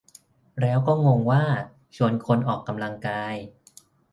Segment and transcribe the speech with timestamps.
[0.61, 1.43] แล้วก็งงว่า
[1.95, 3.35] "ชวนคนออกกำลังกาย"